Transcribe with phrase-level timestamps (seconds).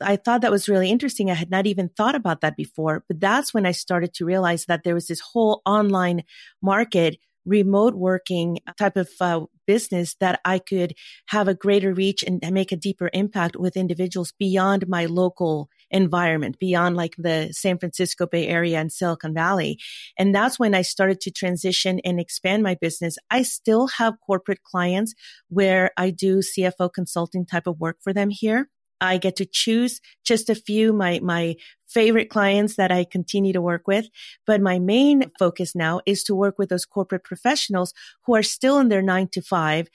[0.00, 1.30] I thought that was really interesting.
[1.30, 4.66] I had not even thought about that before, but that's when I started to realize
[4.66, 6.24] that there was this whole online
[6.62, 10.94] market remote working type of uh, business that I could
[11.26, 16.58] have a greater reach and make a deeper impact with individuals beyond my local environment,
[16.58, 19.78] beyond like the San Francisco Bay Area and Silicon Valley.
[20.18, 23.16] And that's when I started to transition and expand my business.
[23.30, 25.14] I still have corporate clients
[25.48, 28.68] where I do CFO consulting type of work for them here.
[29.00, 31.56] I get to choose just a few, my, my
[31.88, 34.08] favorite clients that I continue to work with.
[34.46, 37.94] But my main focus now is to work with those corporate professionals
[38.26, 39.88] who are still in their nine to five,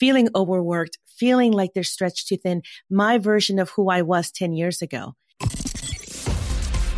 [0.00, 4.52] feeling overworked, feeling like they're stretched too thin, my version of who I was 10
[4.52, 5.14] years ago.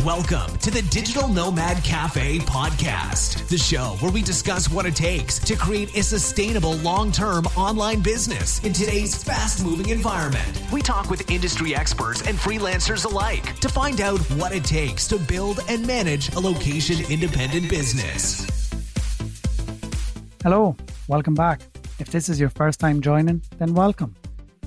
[0.04, 5.38] Welcome to the Digital Nomad Cafe podcast, the show where we discuss what it takes
[5.40, 10.62] to create a sustainable long term online business in today's fast moving environment.
[10.72, 15.18] We talk with industry experts and freelancers alike to find out what it takes to
[15.18, 18.70] build and manage a location independent business.
[20.42, 20.76] Hello,
[21.08, 21.60] welcome back.
[21.98, 24.16] If this is your first time joining, then welcome.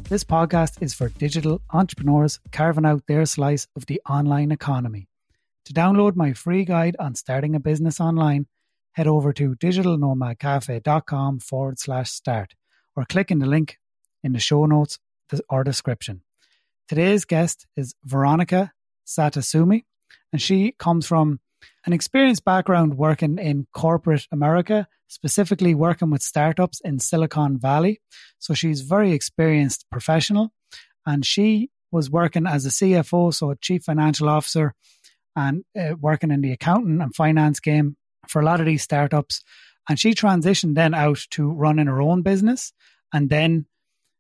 [0.10, 5.08] This podcast is for digital entrepreneurs carving out their slice of the online economy.
[5.66, 8.48] To download my free guide on starting a business online,
[8.92, 12.54] head over to digitalnomadcafe.com forward slash start
[12.98, 13.80] or click in the link
[14.24, 15.00] in the show notes
[15.50, 16.22] or description.
[16.90, 18.74] Today's guest is Veronica
[19.08, 19.86] Sagastumi,
[20.34, 21.40] and she comes from
[21.86, 28.02] an experienced background working in corporate America, specifically working with startups in Silicon Valley.
[28.38, 30.52] So she's very experienced professional,
[31.06, 34.74] and she was working as a CFO, so a chief financial officer
[35.36, 39.44] and uh, working in the accounting and finance game for a lot of these startups.
[39.90, 42.72] And she transitioned then out to running her own business
[43.14, 43.66] and then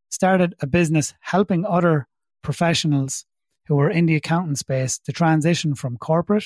[0.09, 2.08] started a business helping other
[2.41, 3.25] professionals
[3.67, 6.45] who were in the accounting space to transition from corporate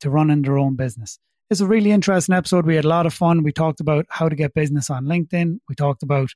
[0.00, 1.18] to running their own business.
[1.50, 2.66] It's a really interesting episode.
[2.66, 3.42] We had a lot of fun.
[3.42, 5.60] We talked about how to get business on LinkedIn.
[5.68, 6.30] We talked about,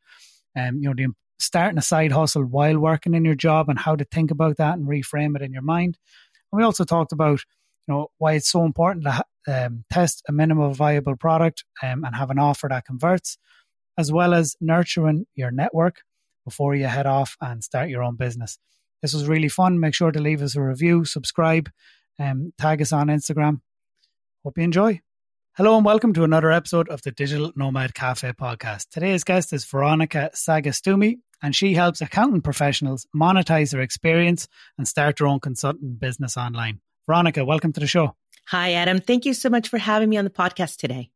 [0.56, 3.96] um, you know, the starting a side hustle while working in your job and how
[3.96, 5.98] to think about that and reframe it in your mind.
[6.52, 7.40] And we also talked about
[7.90, 12.30] know why it's so important to um, test a minimal viable product um, and have
[12.30, 13.38] an offer that converts,
[13.98, 16.02] as well as nurturing your network
[16.44, 18.58] before you head off and start your own business.
[19.02, 19.80] This was really fun.
[19.80, 21.70] Make sure to leave us a review, subscribe,
[22.18, 23.60] um, tag us on Instagram.
[24.44, 25.00] Hope you enjoy.
[25.56, 28.88] Hello and welcome to another episode of the Digital Nomad Cafe podcast.
[28.90, 35.16] Today's guest is Veronica Sagastumi, and she helps accounting professionals monetize their experience and start
[35.18, 36.80] their own consulting business online.
[37.06, 38.14] Veronica, welcome to the show.
[38.48, 39.00] Hi, Adam.
[39.00, 41.10] Thank you so much for having me on the podcast today.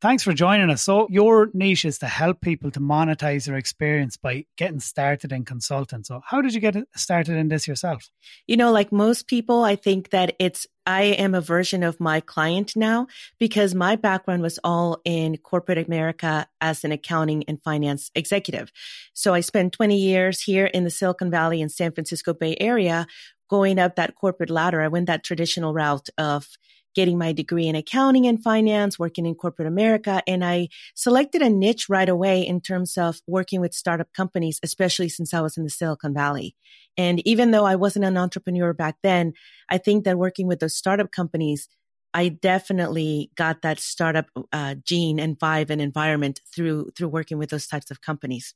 [0.00, 0.80] Thanks for joining us.
[0.80, 5.44] So, your niche is to help people to monetize their experience by getting started in
[5.44, 6.04] consulting.
[6.04, 8.08] So, how did you get started in this yourself?
[8.46, 12.20] You know, like most people, I think that it's, I am a version of my
[12.20, 13.08] client now
[13.38, 18.72] because my background was all in corporate America as an accounting and finance executive.
[19.12, 23.06] So, I spent 20 years here in the Silicon Valley and San Francisco Bay Area
[23.50, 24.80] going up that corporate ladder.
[24.80, 26.46] I went that traditional route of
[26.94, 30.22] getting my degree in accounting and finance, working in corporate America.
[30.26, 35.08] And I selected a niche right away in terms of working with startup companies, especially
[35.08, 36.56] since I was in the Silicon Valley.
[36.96, 39.34] And even though I wasn't an entrepreneur back then,
[39.68, 41.68] I think that working with those startup companies,
[42.12, 47.50] I definitely got that startup uh, gene and vibe and environment through through working with
[47.50, 48.54] those types of companies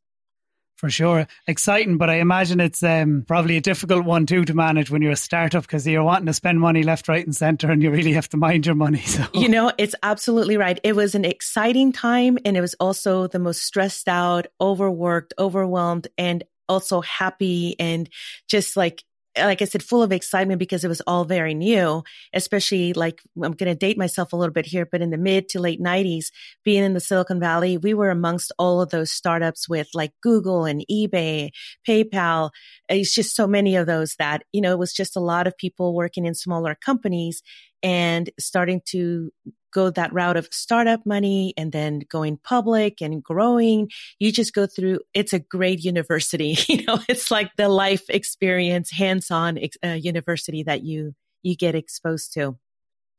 [0.77, 1.27] for sure.
[1.47, 5.13] Exciting, but I imagine it's um, probably a difficult one too to manage when you're
[5.13, 8.13] a startup because you're wanting to spend money left, right, and center, and you really
[8.13, 9.03] have to mind your money.
[9.15, 10.81] So you know, it's absolutely right.
[10.83, 16.09] It was an exciting time, and it was also the most stressed out, overworked, overwhelmed,
[16.19, 18.09] and also happy and
[18.49, 19.05] just like
[19.37, 22.03] like I said, full of excitement because it was all very new,
[22.33, 25.49] especially like I'm going to date myself a little bit here, but in the mid
[25.51, 26.27] to late 90s,
[26.65, 30.65] being in the Silicon Valley, we were amongst all of those startups with like Google
[30.65, 31.51] and eBay,
[31.87, 32.51] PayPal.
[32.89, 35.57] It's just so many of those that, you know, it was just a lot of
[35.57, 37.43] people working in smaller companies
[37.83, 39.31] and starting to
[39.75, 43.91] go that route of startup money and then going public and growing.
[44.19, 46.57] You just go through, it's a great university.
[46.75, 51.75] You know, it's like the life experience, hands on uh, university that you, you get
[51.75, 52.57] exposed to.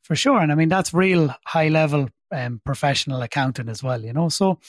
[0.04, 0.40] For sure.
[0.40, 4.30] And I mean, that's real high level um, professional accounting as well, you know?
[4.30, 4.60] So,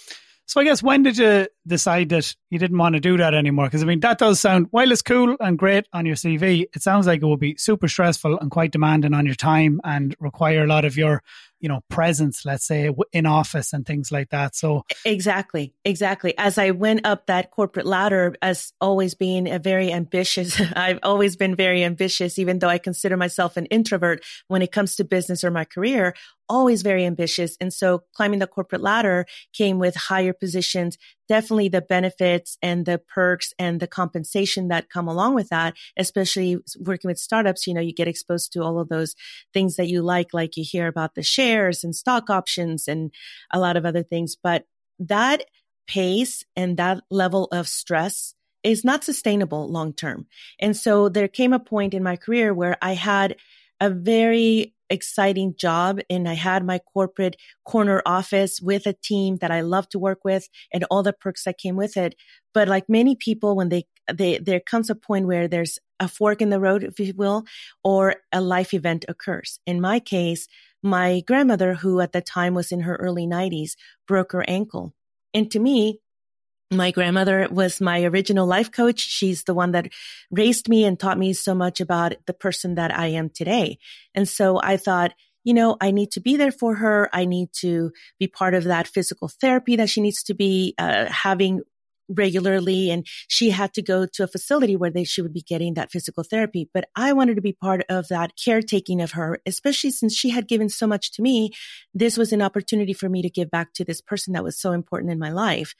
[0.46, 3.66] so I guess when did you decide that you didn't want to do that anymore?
[3.66, 6.82] Because I mean, that does sound, while it's cool and great on your CV, it
[6.82, 10.62] sounds like it will be super stressful and quite demanding on your time and require
[10.62, 11.22] a lot of your
[11.60, 14.54] you know, presence, let's say in office and things like that.
[14.54, 16.36] So exactly, exactly.
[16.36, 21.36] As I went up that corporate ladder, as always being a very ambitious, I've always
[21.36, 25.44] been very ambitious, even though I consider myself an introvert when it comes to business
[25.44, 26.14] or my career,
[26.48, 27.56] always very ambitious.
[27.60, 30.96] And so climbing the corporate ladder came with higher positions,
[31.28, 36.58] definitely the benefits and the perks and the compensation that come along with that, especially
[36.80, 37.66] working with startups.
[37.66, 39.14] You know, you get exposed to all of those
[39.52, 43.10] things that you like, like you hear about the shares and stock options and
[43.52, 44.36] a lot of other things.
[44.40, 44.64] But
[44.98, 45.44] that
[45.86, 50.26] pace and that level of stress is not sustainable long term.
[50.58, 53.36] And so there came a point in my career where I had
[53.80, 59.50] a very exciting job and I had my corporate corner office with a team that
[59.50, 62.14] I love to work with and all the perks that came with it.
[62.54, 66.42] But like many people, when they, they, there comes a point where there's a fork
[66.42, 67.44] in the road, if you will,
[67.82, 69.60] or a life event occurs.
[69.66, 70.46] In my case,
[70.82, 73.72] my grandmother, who at the time was in her early 90s,
[74.06, 74.94] broke her ankle.
[75.34, 76.00] And to me,
[76.70, 79.00] my grandmother was my original life coach.
[79.00, 79.88] She's the one that
[80.30, 83.78] raised me and taught me so much about the person that I am today.
[84.14, 85.12] And so I thought,
[85.44, 87.08] you know, I need to be there for her.
[87.12, 91.06] I need to be part of that physical therapy that she needs to be uh,
[91.06, 91.62] having
[92.08, 95.74] regularly and she had to go to a facility where they, she would be getting
[95.74, 96.68] that physical therapy.
[96.72, 100.48] But I wanted to be part of that caretaking of her, especially since she had
[100.48, 101.50] given so much to me.
[101.94, 104.72] This was an opportunity for me to give back to this person that was so
[104.72, 105.74] important in my life.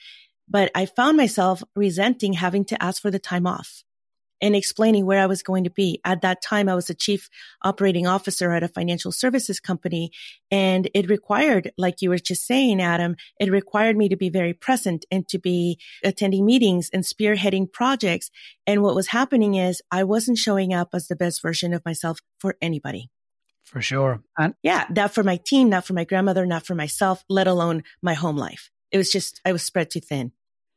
[0.49, 3.85] But I found myself resenting having to ask for the time off
[4.41, 6.01] and explaining where I was going to be.
[6.05, 7.29] At that time, I was a chief
[7.63, 10.11] operating officer at a financial services company.
[10.51, 14.53] And it required, like you were just saying, Adam, it required me to be very
[14.53, 18.31] present and to be attending meetings and spearheading projects.
[18.67, 22.21] And what was happening is I wasn't showing up as the best version of myself
[22.39, 23.11] for anybody.
[23.65, 24.23] For sure.
[24.39, 27.83] And yeah, not for my team, not for my grandmother, not for myself, let alone
[28.01, 28.71] my home life.
[28.93, 30.33] It was just, I was spread too thin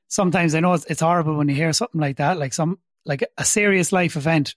[0.09, 2.37] sometimes I know it's, it's horrible when you hear something like that.
[2.37, 4.55] Like some like a serious life event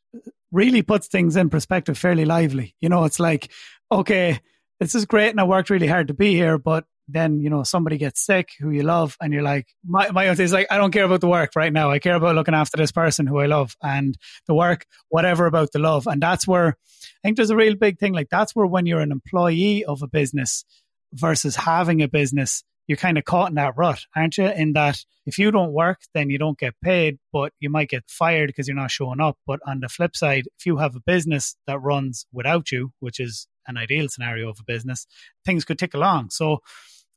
[0.51, 2.75] really puts things in perspective fairly lively.
[2.81, 3.51] You know, it's like,
[3.91, 4.41] okay,
[4.81, 7.63] this is great and I worked really hard to be here, but then, you know,
[7.63, 10.93] somebody gets sick who you love and you're like, my, my is like, I don't
[10.93, 11.91] care about the work right now.
[11.91, 14.17] I care about looking after this person who I love and
[14.47, 16.07] the work, whatever about the love.
[16.07, 18.13] And that's where I think there's a real big thing.
[18.13, 20.65] Like that's where when you're an employee of a business
[21.13, 24.49] versus having a business, you're kind of caught in that rut, aren't you?
[24.49, 28.05] In that if you don't work, then you don't get paid, but you might get
[28.07, 29.39] fired because you're not showing up.
[29.47, 33.19] But on the flip side, if you have a business that runs without you, which
[33.19, 35.07] is an ideal scenario of a business,
[35.47, 36.29] things could tick along.
[36.29, 36.59] So,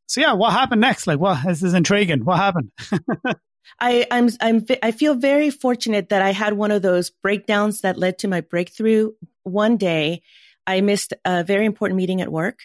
[0.08, 1.08] so yeah, what happened next?
[1.08, 2.24] Like, what this is intriguing.
[2.24, 2.72] What happened?
[3.82, 7.98] I, I'm, I'm, I feel very fortunate that I had one of those breakdowns that
[7.98, 9.12] led to my breakthrough.
[9.44, 10.22] One day,
[10.66, 12.60] I missed a very important meeting at work.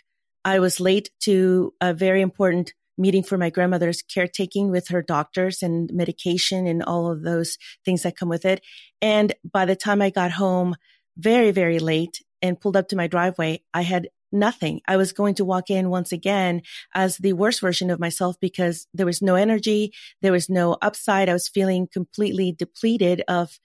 [0.44, 5.62] I was late to a very important meeting for my grandmother's caretaking with her doctors
[5.62, 8.60] and medication and all of those things that come with it.
[9.00, 10.76] And by the time I got home
[11.16, 14.80] very, very late and pulled up to my driveway, I had nothing.
[14.86, 16.62] I was going to walk in once again
[16.94, 19.92] as the worst version of myself because there was no energy.
[20.22, 21.28] There was no upside.
[21.28, 23.58] I was feeling completely depleted of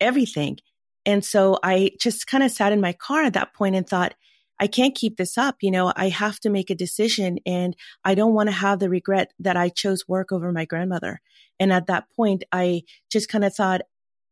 [0.00, 0.58] everything.
[1.04, 4.14] And so I just kind of sat in my car at that point and thought,
[4.62, 5.56] I can't keep this up.
[5.60, 7.74] You know, I have to make a decision and
[8.04, 11.20] I don't want to have the regret that I chose work over my grandmother.
[11.58, 13.80] And at that point, I just kind of thought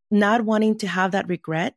[0.09, 1.75] not wanting to have that regret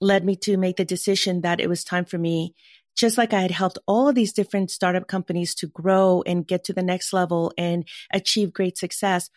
[0.00, 2.54] led me to make the decision that it was time for me
[2.94, 6.62] just like I had helped all of these different startup companies to grow and get
[6.64, 9.28] to the next level and achieve great success,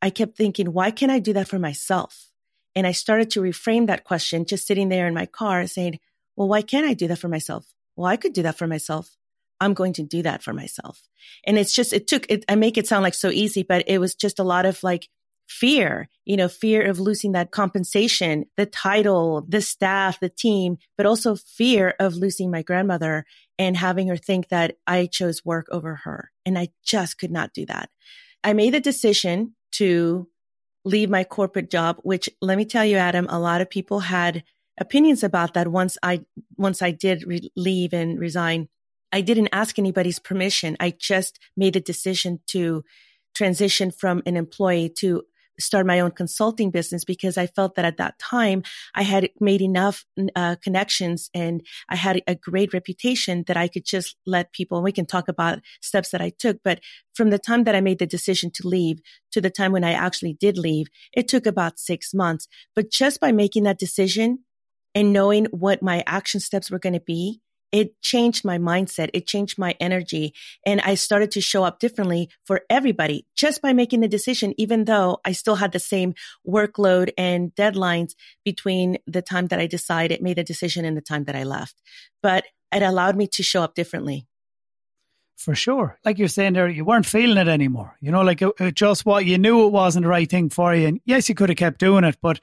[0.00, 2.30] I kept thinking, why can't I do that for myself?
[2.76, 5.98] And I started to reframe that question just sitting there in my car saying,
[6.36, 7.66] well, why can't I do that for myself?
[7.96, 9.16] Well, I could do that for myself.
[9.60, 11.00] I'm going to do that for myself.
[11.46, 13.98] And it's just, it took, it, I make it sound like so easy, but it
[13.98, 15.08] was just a lot of like
[15.48, 21.06] fear, you know, fear of losing that compensation, the title, the staff, the team, but
[21.06, 23.24] also fear of losing my grandmother
[23.58, 26.30] and having her think that I chose work over her.
[26.44, 27.90] And I just could not do that.
[28.44, 30.28] I made the decision to
[30.84, 34.44] leave my corporate job, which let me tell you, Adam, a lot of people had
[34.78, 36.24] opinions about that once I
[36.56, 38.68] once I did re- leave and resign.
[39.12, 40.76] I didn't ask anybody's permission.
[40.80, 42.84] I just made a decision to
[43.34, 45.22] transition from an employee to
[45.58, 48.62] start my own consulting business because I felt that at that time
[48.94, 50.04] I had made enough
[50.34, 54.84] uh, connections and I had a great reputation that I could just let people, and
[54.84, 56.58] we can talk about steps that I took.
[56.62, 56.80] But
[57.14, 59.00] from the time that I made the decision to leave
[59.32, 62.48] to the time when I actually did leave, it took about six months.
[62.74, 64.40] But just by making that decision,
[64.96, 67.40] and knowing what my action steps were going to be
[67.72, 69.10] it changed my mindset.
[69.12, 70.34] It changed my energy.
[70.64, 74.84] And I started to show up differently for everybody just by making the decision, even
[74.84, 76.14] though I still had the same
[76.48, 81.24] workload and deadlines between the time that I decided, made a decision and the time
[81.24, 81.82] that I left.
[82.22, 84.26] But it allowed me to show up differently.
[85.36, 85.98] For sure.
[86.02, 87.96] Like you're saying there, you weren't feeling it anymore.
[88.00, 90.74] You know, like it, it just what you knew it wasn't the right thing for
[90.74, 90.86] you.
[90.86, 92.40] And yes, you could have kept doing it, but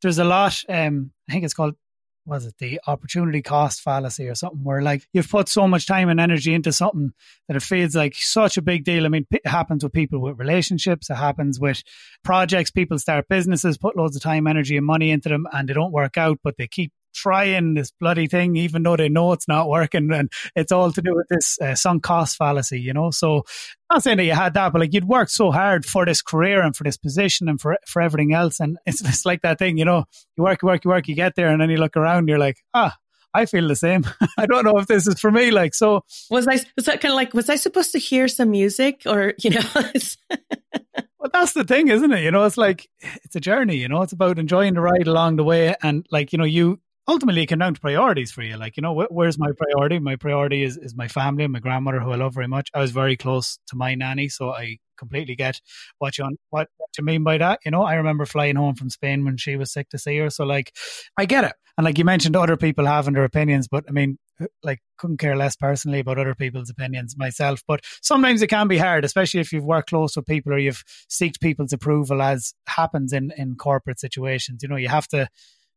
[0.00, 1.76] there's a lot, um, I think it's called
[2.24, 6.08] was it the opportunity cost fallacy or something where like you've put so much time
[6.08, 7.12] and energy into something
[7.48, 9.04] that it feels like such a big deal.
[9.04, 11.10] I mean, it happens with people with relationships.
[11.10, 11.82] It happens with
[12.22, 12.70] projects.
[12.70, 15.92] People start businesses, put loads of time, energy and money into them and they don't
[15.92, 19.68] work out, but they keep trying this bloody thing, even though they know it's not
[19.68, 20.12] working.
[20.12, 23.10] And it's all to do with this uh, sunk cost fallacy, you know?
[23.10, 23.44] So
[23.90, 26.62] not saying that you had that, but like you'd worked so hard for this career
[26.62, 28.60] and for this position and for, for everything else.
[28.60, 30.04] And it's just like that thing, you know,
[30.36, 32.38] you work, you work, you work, you get there and then you look around, you're
[32.38, 32.96] like, ah,
[33.34, 34.04] I feel the same.
[34.38, 35.50] I don't know if this is for me.
[35.50, 38.50] Like, so was I, was that kind of like, was I supposed to hear some
[38.50, 39.60] music or, you know?
[39.74, 42.22] well, that's the thing, isn't it?
[42.22, 42.88] You know, it's like,
[43.24, 45.74] it's a journey, you know, it's about enjoying the ride along the way.
[45.82, 48.56] And like, you know, you, ultimately it came down to priorities for you.
[48.56, 49.98] Like, you know, wh- where's my priority?
[49.98, 52.70] My priority is, is my family and my grandmother, who I love very much.
[52.74, 55.60] I was very close to my nanny, so I completely get
[55.98, 57.60] what you, what, what you mean by that.
[57.64, 60.30] You know, I remember flying home from Spain when she was sick to see her.
[60.30, 60.72] So, like,
[61.16, 61.54] I get it.
[61.78, 65.16] And like you mentioned, other people having their opinions, but I mean, uh, like, couldn't
[65.16, 67.62] care less personally about other people's opinions myself.
[67.66, 70.84] But sometimes it can be hard, especially if you've worked close with people or you've
[71.10, 74.62] seeked people's approval, as happens in in corporate situations.
[74.62, 75.28] You know, you have to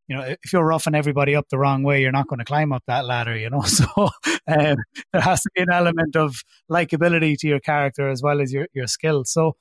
[0.08, 2.72] you know, if you're roughing everybody up the wrong way, you're not going to climb
[2.72, 3.62] up that ladder, you know.
[3.66, 4.10] So
[4.48, 4.78] um,
[5.12, 8.68] there has to be an element of likability to your character as well as your
[8.74, 9.32] your skills.
[9.32, 9.56] So,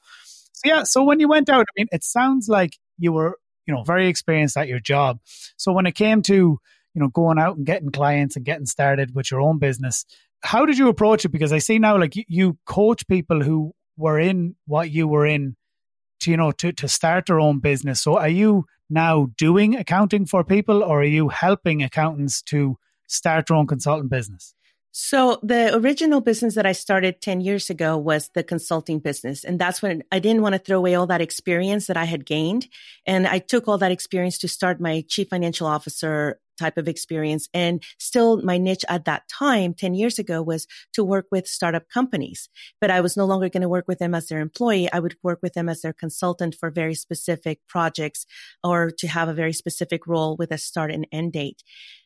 [0.52, 0.82] so yeah.
[0.82, 4.08] So when you went out, I mean, it sounds like you were, you know, very
[4.08, 5.20] experienced at your job.
[5.56, 9.14] So when it came to, you know, going out and getting clients and getting started
[9.14, 10.04] with your own business,
[10.42, 11.30] how did you approach it?
[11.30, 15.24] Because I see now, like you, you coach people who were in what you were
[15.24, 15.56] in
[16.20, 18.02] to, you know, to to start their own business.
[18.02, 23.46] So are you now doing accounting for people or are you helping accountants to start
[23.46, 24.54] their own consultant business?
[24.96, 29.42] So the original business that I started 10 years ago was the consulting business.
[29.42, 32.24] And that's when I didn't want to throw away all that experience that I had
[32.24, 32.68] gained.
[33.04, 37.48] And I took all that experience to start my chief financial officer type of experience.
[37.54, 41.88] And still my niche at that time, 10 years ago was to work with startup
[41.88, 42.48] companies,
[42.80, 44.90] but I was no longer going to work with them as their employee.
[44.92, 48.26] I would work with them as their consultant for very specific projects
[48.62, 51.62] or to have a very specific role with a start and end date.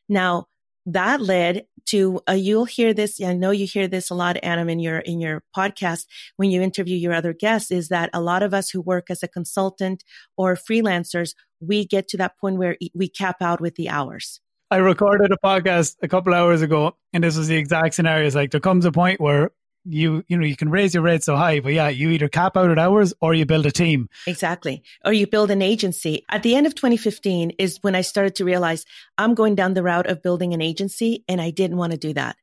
[0.08, 0.46] Now,
[0.92, 4.70] that led to uh, you'll hear this i know you hear this a lot adam
[4.70, 8.42] in your in your podcast when you interview your other guests is that a lot
[8.42, 10.02] of us who work as a consultant
[10.36, 14.40] or freelancers we get to that point where we cap out with the hours.
[14.70, 18.26] I recorded a podcast a couple hours ago and this was the exact scenario.
[18.26, 19.50] It's like there comes a point where
[19.84, 22.56] you you know you can raise your rate so high but yeah you either cap
[22.56, 24.08] out at hours or you build a team.
[24.26, 24.82] Exactly.
[25.04, 26.26] Or you build an agency.
[26.28, 28.84] At the end of 2015 is when i started to realize
[29.16, 32.12] i'm going down the route of building an agency and i didn't want to do
[32.14, 32.36] that.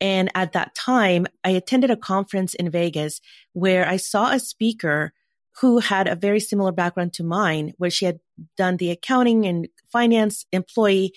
[0.00, 3.20] And at that time i attended a conference in vegas
[3.52, 5.12] where i saw a speaker
[5.60, 8.20] who had a very similar background to mine where she had
[8.56, 11.12] done the accounting and finance employee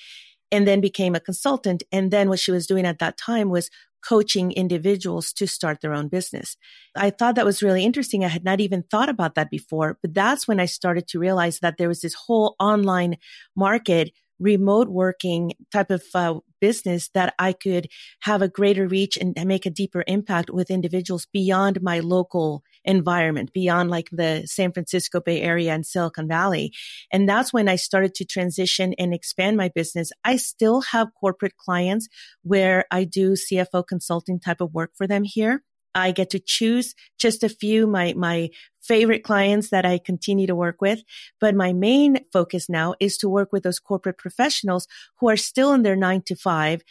[0.52, 1.84] and then became a consultant.
[1.92, 3.70] And then what she was doing at that time was
[4.04, 6.58] coaching individuals to start their own business.
[6.96, 8.24] I thought that was really interesting.
[8.24, 11.60] I had not even thought about that before, but that's when I started to realize
[11.60, 13.18] that there was this whole online
[13.56, 17.88] market remote working type of uh, business that I could
[18.22, 23.54] have a greater reach and make a deeper impact with individuals beyond my local environment,
[23.54, 26.74] beyond like the San Francisco Bay Area and Silicon Valley.
[27.12, 30.12] And that's when I started to transition and expand my business.
[30.24, 32.08] I still have corporate clients
[32.44, 35.64] where I do CFO consulting type of work for them here.
[35.96, 38.50] I get to choose just a few, my, my
[38.82, 41.04] favorite clients that I continue to work with.
[41.40, 44.88] But my main focus now is to work with those corporate professionals
[45.20, 46.82] who are still in their nine to five,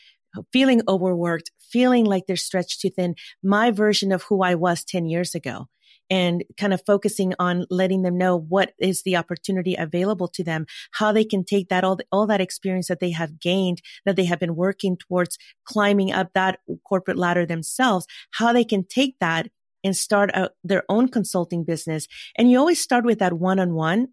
[0.53, 3.15] feeling overworked, feeling like they're stretched too thin.
[3.43, 5.69] My version of who I was 10 years ago
[6.13, 10.67] and kind of focusing on letting them know what is the opportunity available to them,
[10.91, 14.27] how they can take that all, all that experience that they have gained, that they
[14.27, 19.49] have been working towards climbing up that corporate ladder themselves, how they can take that
[19.83, 22.07] and start a, their own consulting business.
[22.37, 24.09] And you always start with that one on one.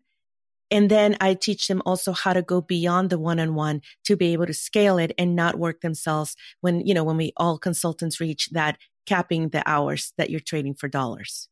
[0.72, 4.16] And then I teach them also how to go beyond the one on one to
[4.16, 7.58] be able to scale it and not work themselves when, you know, when we all
[7.58, 11.50] consultants reach that capping the hours that you're trading for dollars.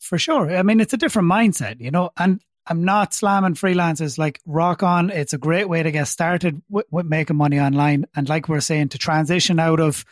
[0.00, 0.54] For sure.
[0.54, 4.18] I mean, it's a different mindset, you know, and I'm not slamming freelancers.
[4.18, 8.06] Like rock on, it's a great way to get started with, with making money online.
[8.14, 10.04] And like we're saying, to transition out of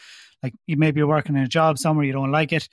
[0.43, 2.69] like you maybe you're working in a job somewhere you don't like it.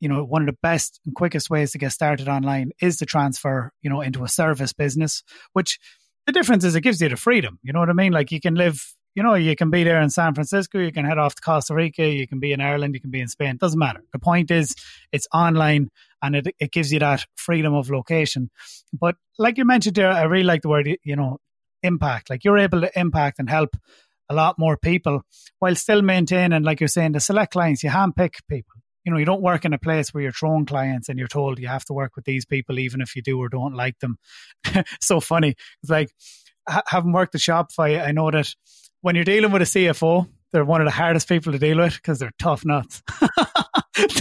[0.00, 3.06] You know, one of the best and quickest ways to get started online is to
[3.06, 5.78] transfer, you know, into a service business, which
[6.26, 7.58] the difference is it gives you the freedom.
[7.62, 8.12] You know what I mean?
[8.12, 11.06] Like you can live you know, you can be there in San Francisco, you can
[11.06, 13.54] head off to Costa Rica, you can be in Ireland, you can be in Spain.
[13.54, 14.04] It doesn't matter.
[14.12, 14.74] The point is,
[15.10, 15.90] it's online
[16.22, 18.50] and it, it gives you that freedom of location.
[18.92, 21.38] But like you mentioned there, I really like the word, you know,
[21.82, 22.28] impact.
[22.28, 23.70] Like you're able to impact and help
[24.28, 25.22] a lot more people
[25.60, 27.82] while still maintaining, like you're saying, the select clients.
[27.82, 28.74] You handpick people.
[29.06, 31.58] You know, you don't work in a place where you're throwing clients and you're told
[31.58, 34.18] you have to work with these people, even if you do or don't like them.
[35.00, 35.54] so funny.
[35.82, 36.10] It's like,
[36.88, 38.52] having worked at Shopify, I know that
[39.06, 41.94] when you're dealing with a CFO, they're one of the hardest people to deal with
[41.94, 43.04] because they're tough nuts.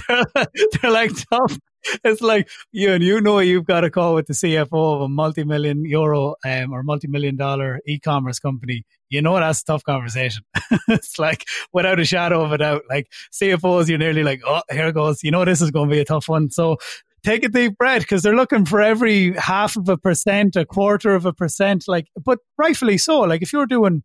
[0.07, 1.57] they're, they're, like tough.
[2.03, 5.09] It's like you and you know you've got a call with the CFO of a
[5.09, 8.85] multi-million euro um, or multi-million dollar e-commerce company.
[9.09, 10.43] You know that's a tough conversation.
[10.87, 12.83] it's like without a shadow of a doubt.
[12.87, 15.23] Like CFOs, you're nearly like, oh, here goes.
[15.23, 16.51] You know this is going to be a tough one.
[16.51, 16.77] So
[17.23, 21.15] take a deep breath because they're looking for every half of a percent, a quarter
[21.15, 21.85] of a percent.
[21.87, 23.21] Like, but rightfully so.
[23.21, 24.03] Like if you're doing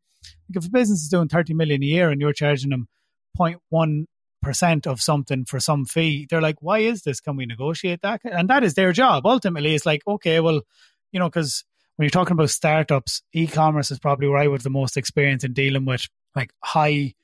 [0.56, 2.88] if a business is doing 30 million a year and you're charging them
[3.38, 4.06] 0.1
[4.42, 7.20] percent of something for some fee, they're like, why is this?
[7.20, 8.20] Can we negotiate that?
[8.24, 9.26] And that is their job.
[9.26, 10.62] Ultimately, it's like, okay, well,
[11.12, 11.64] you know, because
[11.96, 15.52] when you're talking about startups, e-commerce is probably where I was the most experience in
[15.52, 17.14] dealing with like high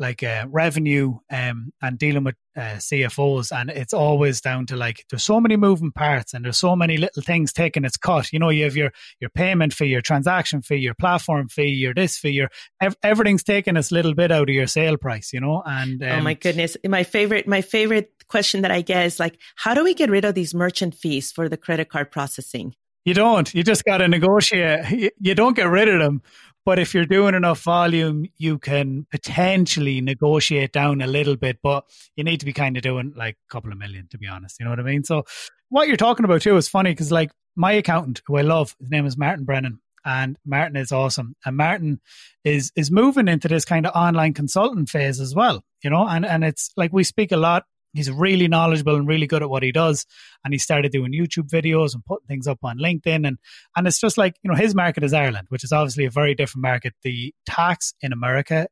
[0.00, 5.04] like uh, revenue um, and dealing with uh, CFOs, and it's always down to like
[5.10, 8.32] there's so many moving parts and there's so many little things taking its cut.
[8.32, 11.94] You know, you have your your payment fee, your transaction fee, your platform fee, your
[11.94, 12.48] this fee, your
[12.80, 15.32] ev- everything's taking its little bit out of your sale price.
[15.32, 19.04] You know, and um, oh my goodness, my favorite my favorite question that I get
[19.04, 22.10] is like, how do we get rid of these merchant fees for the credit card
[22.10, 22.74] processing?
[23.04, 23.52] You don't.
[23.54, 25.12] You just got to negotiate.
[25.22, 26.22] You don't get rid of them,
[26.70, 31.84] but if you're doing enough volume, you can potentially negotiate down a little bit, but
[32.14, 34.60] you need to be kind of doing like a couple of million, to be honest.
[34.60, 35.02] You know what I mean?
[35.02, 35.24] So
[35.68, 38.88] what you're talking about too is funny because like my accountant, who I love, his
[38.88, 41.34] name is Martin Brennan, and Martin is awesome.
[41.44, 42.00] And Martin
[42.44, 46.24] is is moving into this kind of online consultant phase as well, you know, and,
[46.24, 49.62] and it's like we speak a lot he's really knowledgeable and really good at what
[49.62, 50.06] he does.
[50.44, 53.26] And he started doing YouTube videos and putting things up on LinkedIn.
[53.26, 53.38] And,
[53.76, 56.34] and it's just like, you know, his market is Ireland, which is obviously a very
[56.34, 56.94] different market.
[57.02, 58.66] The tax in America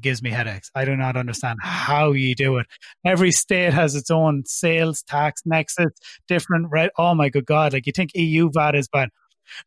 [0.00, 0.70] gives me headaches.
[0.74, 2.66] I do not understand how you do it.
[3.04, 5.92] Every state has its own sales tax nexus,
[6.28, 6.68] different.
[6.70, 7.72] Red, oh my good God.
[7.72, 9.10] Like you think EU VAT is bad.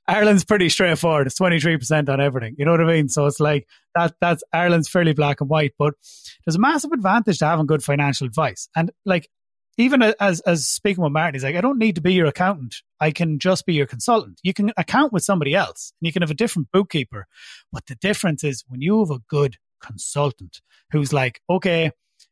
[0.07, 1.27] Ireland's pretty straightforward.
[1.27, 2.55] It's 23% on everything.
[2.57, 3.09] You know what I mean?
[3.09, 5.93] So it's like that, that's Ireland's fairly black and white, but
[6.45, 8.69] there's a massive advantage to having good financial advice.
[8.75, 9.29] And like,
[9.77, 12.75] even as, as speaking with Martin, he's like, I don't need to be your accountant.
[12.99, 14.41] I can just be your consultant.
[14.43, 17.27] You can account with somebody else and you can have a different bookkeeper.
[17.71, 20.59] But the difference is when you have a good consultant
[20.91, 21.91] who's like, okay,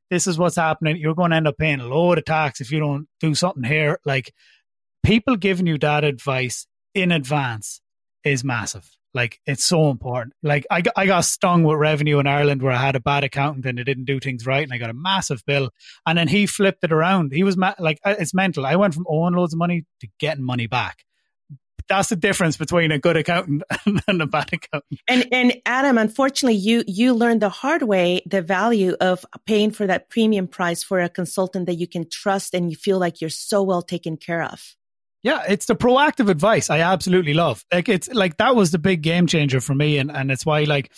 [0.10, 0.98] this is what's happening.
[0.98, 3.64] You're going to end up paying a load of tax if you don't do something
[3.64, 4.00] here.
[4.06, 4.34] Like
[5.04, 7.80] people giving you that advice in advance
[8.24, 8.90] is massive.
[9.14, 10.34] Like it's so important.
[10.44, 13.24] Like I got, I got stung with revenue in Ireland where I had a bad
[13.24, 15.70] accountant and it didn't do things right, and I got a massive bill.
[16.06, 17.32] And then he flipped it around.
[17.32, 18.66] He was ma- like, it's mental.
[18.66, 21.04] I went from owing loads of money to getting money back.
[21.88, 23.64] That's the difference between a good accountant
[24.08, 25.00] and a bad accountant.
[25.08, 29.88] And and Adam, unfortunately, you you learned the hard way the value of paying for
[29.88, 33.30] that premium price for a consultant that you can trust and you feel like you're
[33.30, 34.76] so well taken care of.
[35.28, 37.66] Yeah, it's the proactive advice I absolutely love.
[37.74, 40.64] Like it's like that was the big game changer for me and, and it's why
[40.64, 40.90] like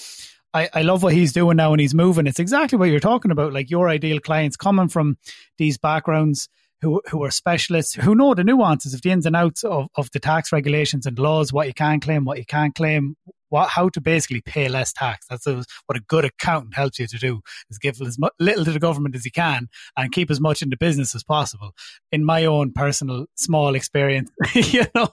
[0.54, 2.28] I, I love what he's doing now and he's moving.
[2.28, 3.54] It's exactly what you're talking about.
[3.54, 5.18] Like your ideal clients coming from
[5.58, 6.48] these backgrounds
[6.82, 10.10] who who are specialists, who know the nuances of the ins and outs of, of
[10.12, 13.16] the tax regulations and laws, what you can claim, what you can't claim,
[13.50, 15.26] what, how to basically pay less tax.
[15.30, 18.72] That's a, what a good accountant helps you to do is give as little to
[18.72, 21.72] the government as you can and keep as much in the business as possible.
[22.12, 25.10] In my own personal small experience, you know,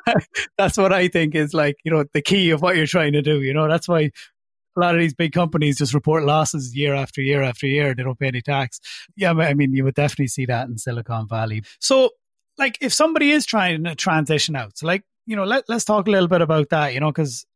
[0.58, 3.22] that's what I think is like, you know, the key of what you're trying to
[3.22, 3.42] do.
[3.42, 4.10] You know, that's why
[4.76, 7.94] a lot of these big companies just report losses year after year after year.
[7.94, 8.80] They don't pay any tax.
[9.16, 11.62] Yeah, I mean, you would definitely see that in Silicon Valley.
[11.80, 12.10] So,
[12.58, 16.06] like, if somebody is trying to transition out, so like, you know, let, let's talk
[16.08, 17.46] a little bit about that, you know, because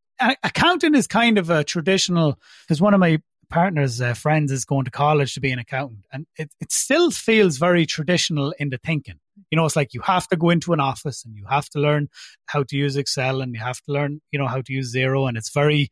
[0.42, 4.84] accounting is kind of a traditional because one of my partner's uh, friends is going
[4.84, 8.78] to college to be an accountant and it, it still feels very traditional in the
[8.78, 11.68] thinking you know it's like you have to go into an office and you have
[11.68, 12.08] to learn
[12.46, 15.28] how to use excel and you have to learn you know how to use Xero,
[15.28, 15.90] and it's very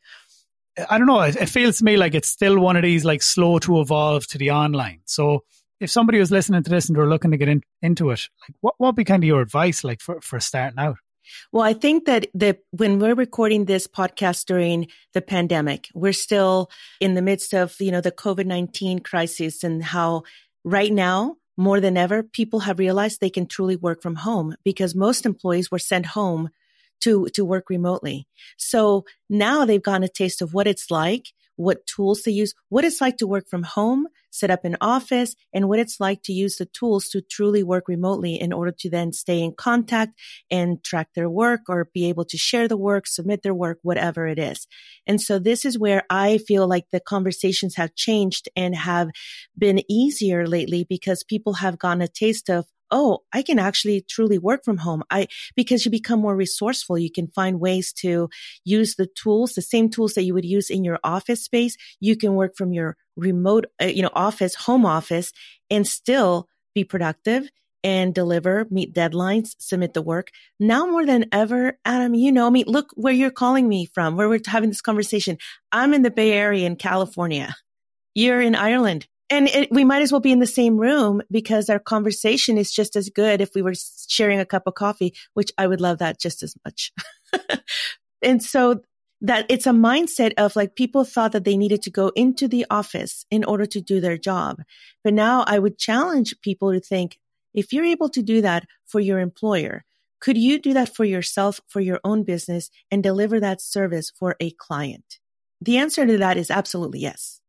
[0.91, 1.21] i don't know.
[1.21, 4.27] It, it feels to me like it's still one of these like slow to evolve
[4.29, 5.01] to the online.
[5.05, 5.45] So
[5.81, 8.57] if somebody was listening to this and they're looking to get in, into it like
[8.61, 10.99] what what would be kind of your advice like for, for starting out?
[11.53, 16.71] Well, I think that the when we're recording this podcast during the pandemic, we're still
[17.01, 20.25] in the midst of, you know, the COVID-19 crisis and how
[20.65, 24.95] right now more than ever people have realized they can truly work from home because
[24.95, 26.51] most employees were sent home
[27.05, 28.27] to to work remotely.
[28.57, 32.85] So now they've gotten a taste of what it's like what tools to use, what
[32.85, 36.33] it's like to work from home, set up an office, and what it's like to
[36.33, 40.19] use the tools to truly work remotely in order to then stay in contact
[40.51, 44.27] and track their work or be able to share the work, submit their work, whatever
[44.27, 44.67] it is.
[45.07, 49.11] And so this is where I feel like the conversations have changed and have
[49.57, 54.39] been easier lately because people have gotten a taste of, oh, I can actually truly
[54.39, 55.03] work from home.
[55.11, 56.99] I, because you become more resourceful.
[56.99, 58.29] You can find ways to
[58.65, 61.77] use the tools, the same tools that you would use in your office space.
[62.01, 65.33] You can work from your remote, uh, you know, office, home office
[65.71, 67.49] and still be productive
[67.83, 70.31] and deliver, meet deadlines, submit the work.
[70.59, 72.65] Now more than ever, Adam, you know me.
[72.65, 75.37] Look where you're calling me from, where we're having this conversation.
[75.71, 77.55] I'm in the Bay Area in California.
[78.15, 79.07] You're in Ireland.
[79.35, 82.71] And it, we might as well be in the same room because our conversation is
[82.71, 83.75] just as good if we were
[84.09, 86.93] sharing a cup of coffee, which I would love that just as much.
[88.23, 88.83] and so
[89.21, 92.65] that it's a mindset of like people thought that they needed to go into the
[92.71, 94.63] office in order to do their job.
[95.03, 97.19] But now I would challenge people to think
[97.55, 99.85] if you're able to do that for your employer,
[100.21, 104.37] could you do that for yourself, for your own business and deliver that service for
[104.39, 105.19] a client?
[105.61, 107.41] The answer to that is absolutely yes.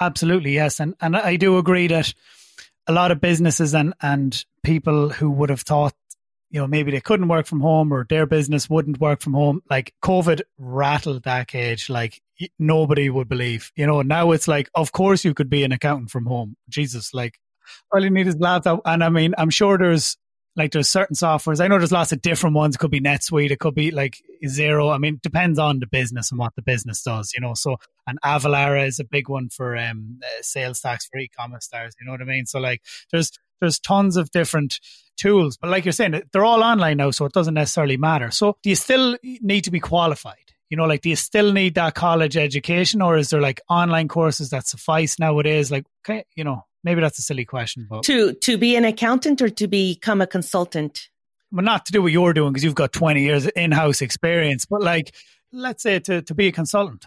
[0.00, 0.80] Absolutely, yes.
[0.80, 2.14] And and I do agree that
[2.86, 5.94] a lot of businesses and, and people who would have thought,
[6.50, 9.62] you know, maybe they couldn't work from home or their business wouldn't work from home,
[9.70, 12.20] like COVID rattled that cage like
[12.58, 13.70] nobody would believe.
[13.76, 16.56] You know, now it's like, of course you could be an accountant from home.
[16.68, 17.38] Jesus, like
[17.92, 18.80] all you need is laptop.
[18.86, 20.16] And I mean, I'm sure there's
[20.60, 21.58] like there's certain softwares.
[21.58, 22.74] I know there's lots of different ones.
[22.74, 23.50] It could be NetSuite.
[23.50, 24.94] It could be like Xero.
[24.94, 27.54] I mean, depends on the business and what the business does, you know.
[27.54, 31.94] So, and Avalara is a big one for um, uh, sales tax for e-commerce stars.
[31.98, 32.44] You know what I mean?
[32.44, 34.80] So, like, there's there's tons of different
[35.16, 38.30] tools, but like you're saying, they're all online now, so it doesn't necessarily matter.
[38.30, 40.36] So, do you still need to be qualified?
[40.68, 44.08] You know, like, do you still need that college education, or is there like online
[44.08, 45.70] courses that suffice nowadays?
[45.70, 49.40] Like, okay, you know, maybe that's a silly question, but to to be an accountant
[49.42, 51.08] or to become a consultant.
[51.52, 54.82] Well, not to do what you're doing because you've got 20 years in-house experience, but
[54.82, 55.14] like,
[55.52, 57.06] let's say to to be a consultant.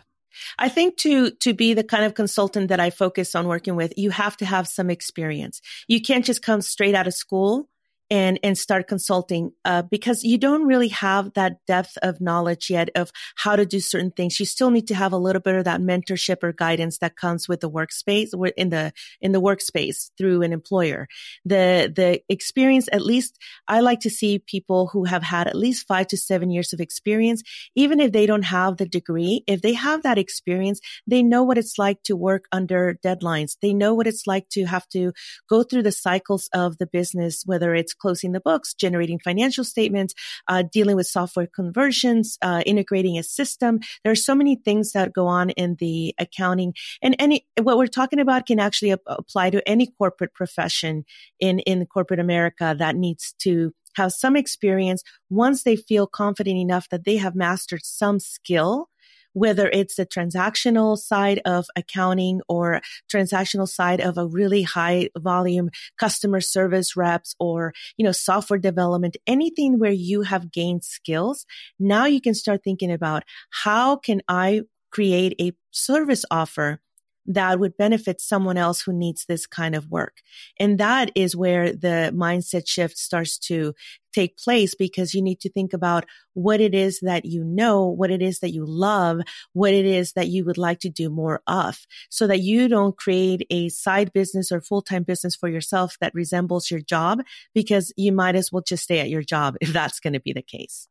[0.58, 3.94] I think to to be the kind of consultant that I focus on working with,
[3.98, 5.62] you have to have some experience.
[5.88, 7.70] You can't just come straight out of school
[8.14, 12.90] and and start consulting uh, because you don't really have that depth of knowledge yet
[12.94, 14.40] of how to do certain things.
[14.40, 17.50] You still need to have a little bit of that mentorship or guidance that comes
[17.50, 21.08] with the workspace in the in the workspace through an employer.
[21.44, 25.88] The the experience, at least, I like to see people who have had at least
[25.88, 27.42] five to seven years of experience,
[27.76, 29.44] even if they don't have the degree.
[29.48, 33.58] If they have that experience, they know what it's like to work under deadlines.
[33.60, 35.14] They know what it's like to have to
[35.50, 40.14] go through the cycles of the business, whether it's closing the books, generating financial statements,
[40.50, 43.80] uh, dealing with software conversions, uh, integrating a system.
[44.04, 47.88] There are so many things that go on in the accounting and any, what we're
[47.88, 51.06] talking about can actually ap- apply to any corporate profession
[51.40, 56.90] in, in corporate America that needs to have some experience once they feel confident enough
[56.90, 58.90] that they have mastered some skill
[59.34, 65.70] whether it's the transactional side of accounting or transactional side of a really high volume
[66.00, 71.46] customer service reps or, you know, software development, anything where you have gained skills.
[71.80, 76.80] Now you can start thinking about how can I create a service offer
[77.26, 80.18] that would benefit someone else who needs this kind of work.
[80.60, 83.74] And that is where the mindset shift starts to
[84.14, 88.12] take place because you need to think about what it is that you know, what
[88.12, 89.22] it is that you love,
[89.54, 92.98] what it is that you would like to do more of so that you don't
[92.98, 97.22] create a side business or full-time business for yourself that resembles your job
[97.54, 100.34] because you might as well just stay at your job if that's going to be
[100.34, 100.88] the case.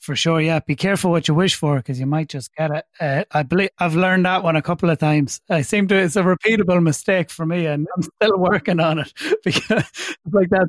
[0.00, 0.60] For sure, yeah.
[0.60, 2.84] Be careful what you wish for because you might just get it.
[3.00, 5.40] Uh, I believe I've learned that one a couple of times.
[5.50, 9.12] I seem to it's a repeatable mistake for me, and I'm still working on it
[9.44, 10.68] because it's like that.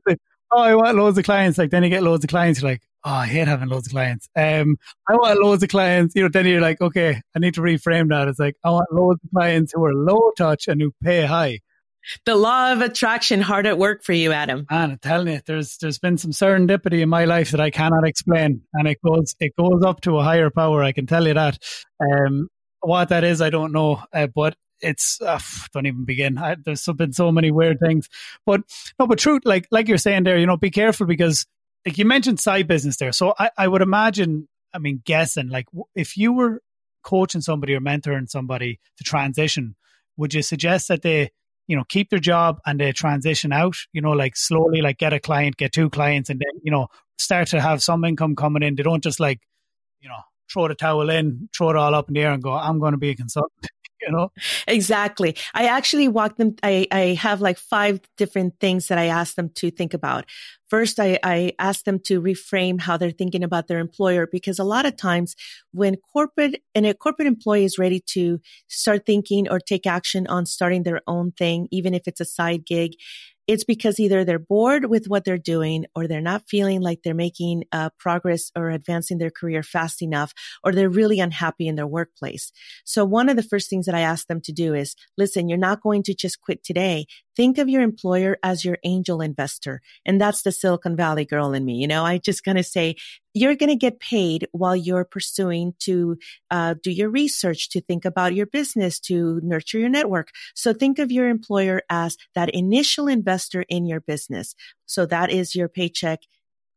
[0.52, 1.58] Oh, I want loads of clients.
[1.58, 2.62] Like then you get loads of clients.
[2.62, 4.30] You're like, oh, I hate having loads of clients.
[4.36, 6.16] Um, I want loads of clients.
[6.16, 8.28] You know, then you're like, okay, I need to reframe that.
[8.30, 11.60] It's like I want loads of clients who are low touch and who pay high
[12.26, 14.65] the law of attraction hard at work for you, Adam.
[14.70, 18.08] Man, I'm telling you, there's there's been some serendipity in my life that I cannot
[18.08, 20.84] explain, and it goes it goes up to a higher power.
[20.84, 21.58] I can tell you that.
[22.00, 22.50] Um,
[22.82, 25.39] what that is, I don't know, uh, but it's uh,
[25.74, 26.38] don't even begin.
[26.38, 28.08] I, there's been so many weird things,
[28.46, 28.62] but
[29.00, 31.46] no, but truth, like like you're saying there, you know, be careful because
[31.86, 33.12] like you mentioned side business there.
[33.12, 36.62] So I, I would imagine, I mean, guessing like if you were
[37.04, 39.76] coaching somebody or mentoring somebody to transition,
[40.17, 41.32] would you suggest that they,
[41.68, 45.14] you know, keep their job and they transition out, you know, like slowly, like get
[45.14, 48.64] a client, get two clients, and then, you know, start to have some income coming
[48.64, 48.76] in.
[48.76, 49.42] They don't just like,
[50.00, 50.20] you know,
[50.52, 52.94] throw the towel in, throw it all up in the air and go, I'm going
[52.94, 53.68] to be a consultant.
[54.02, 54.32] You know?
[54.68, 55.36] Exactly.
[55.54, 59.50] I actually walk them i i have like five different things that i ask them
[59.56, 60.26] to think about.
[60.70, 64.64] First i i ask them to reframe how they're thinking about their employer because a
[64.64, 65.36] lot of times
[65.72, 70.46] when corporate and a corporate employee is ready to start thinking or take action on
[70.46, 72.94] starting their own thing even if it's a side gig
[73.48, 77.14] it's because either they're bored with what they're doing or they're not feeling like they're
[77.14, 80.34] making uh, progress or advancing their career fast enough
[80.64, 82.52] or they're really unhappy in their workplace.
[82.86, 85.58] So one of the first things that I ask them to do is, listen, you're
[85.58, 87.06] not going to just quit today.
[87.38, 89.80] Think of your employer as your angel investor.
[90.04, 91.76] And that's the Silicon Valley girl in me.
[91.76, 92.95] You know, I just kind of say,
[93.36, 96.17] you're going to get paid while you're pursuing to
[96.50, 100.32] uh, do your research, to think about your business, to nurture your network.
[100.56, 104.56] So think of your employer as that initial investor in your business.
[104.88, 106.21] So that is your paycheck.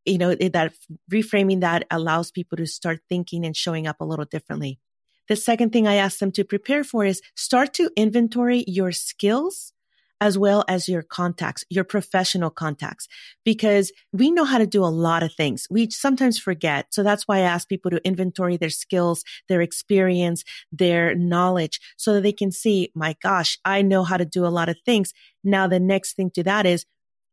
[0.04, 0.74] You know, that
[1.10, 4.78] reframing that allows people to start thinking and showing up a little differently.
[5.28, 9.72] The second thing I ask them to prepare for is start to inventory your skills
[10.20, 13.08] as well as your contacts, your professional contacts,
[13.44, 15.66] because we know how to do a lot of things.
[15.70, 16.86] We sometimes forget.
[16.90, 22.14] So that's why I ask people to inventory their skills, their experience, their knowledge so
[22.14, 25.12] that they can see, my gosh, I know how to do a lot of things.
[25.42, 26.84] Now the next thing to that is,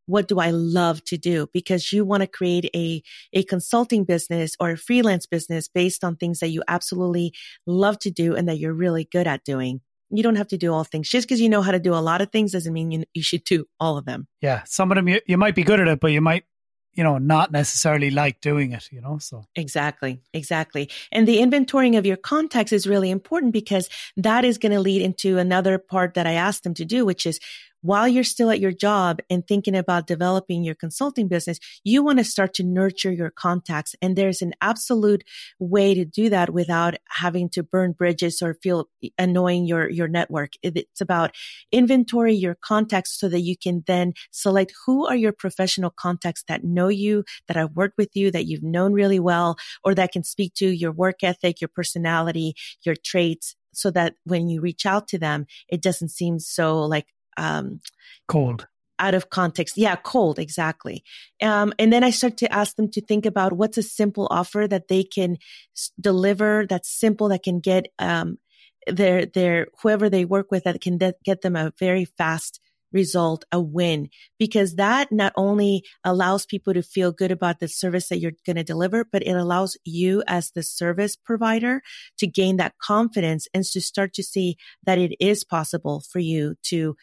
[0.06, 1.48] what do I love to do?
[1.54, 6.16] Because you want to create a, a consulting business or a freelance business based on
[6.16, 7.34] things that you absolutely
[7.66, 10.74] love to do and that you're really good at doing you don't have to do
[10.74, 11.10] all things.
[11.10, 13.24] Just because you know how to do a lot of things doesn't mean you, you
[13.24, 14.28] should do all of them.
[14.42, 14.64] Yeah.
[14.66, 16.46] Some of them you, you might be good at it, but you might,
[16.94, 19.20] you know, not necessarily like doing it, you know?
[19.20, 20.90] So exactly, exactly.
[21.12, 25.04] And the inventorying of your contacts is really important because that is going to lead
[25.04, 27.40] into another part that I asked them to do, which is
[27.88, 32.18] while you're still at your job and thinking about developing your consulting business, you want
[32.18, 33.96] to start to nurture your contacts.
[34.02, 35.24] And there's an absolute
[35.58, 40.52] way to do that without having to burn bridges or feel annoying your, your network.
[40.62, 41.34] It's about
[41.72, 46.66] inventory your contacts so that you can then select who are your professional contacts that
[46.66, 50.26] know you, that have worked with you, that you've known really well, or that can
[50.26, 55.08] speak to your work ethic, your personality, your traits so that when you reach out
[55.08, 57.06] to them, it doesn't seem so like
[57.38, 57.80] um,
[58.28, 58.68] cold
[59.00, 59.78] out of context.
[59.78, 61.04] Yeah, cold, exactly.
[61.42, 64.68] Um, and then I start to ask them to think about what's a simple offer
[64.68, 65.38] that they can
[65.76, 68.38] s- deliver that's simple that can get um,
[68.88, 72.60] their their whoever they work with that can de- get them a very fast
[72.94, 78.08] result, a win, because that not only allows people to feel good about the service
[78.08, 81.82] that you're going to deliver, but it allows you as the service provider
[82.18, 86.56] to gain that confidence and to start to see that it is possible for you
[86.64, 86.96] to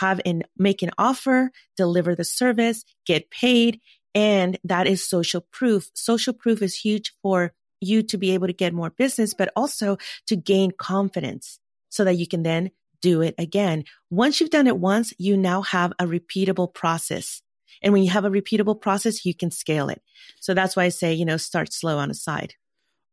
[0.00, 3.80] have an make an offer, deliver the service, get paid,
[4.14, 5.90] and that is social proof.
[5.94, 9.98] Social proof is huge for you to be able to get more business, but also
[10.26, 11.58] to gain confidence
[11.90, 12.70] so that you can then
[13.02, 13.84] do it again.
[14.10, 17.42] Once you've done it once, you now have a repeatable process.
[17.82, 20.00] And when you have a repeatable process, you can scale it.
[20.40, 22.54] So that's why I say, you know, start slow on a side.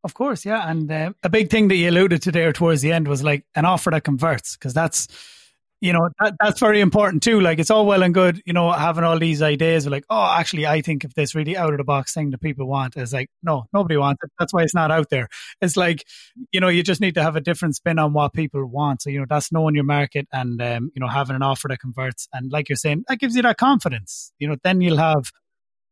[0.06, 0.70] Of course, yeah.
[0.70, 3.46] And uh, a big thing that you alluded to there towards the end was like
[3.56, 5.08] an offer that converts, because that's
[5.84, 7.41] you know that, that's very important too.
[7.41, 10.34] Like it's all well and good you know having all these ideas of like oh
[10.39, 12.96] actually i think if this really out of the box thing that people want.
[12.96, 14.32] Is like no nobody wants it.
[14.39, 15.28] That's why it's not out there.
[15.62, 16.06] It's like
[16.54, 19.02] you know you just need to have a different spin on what people want.
[19.02, 21.82] So you know that's knowing your market and um, you know having an offer that
[21.82, 22.30] converts.
[22.32, 24.32] And like you're saying that gives you that confidence.
[24.39, 25.32] You know then you'll have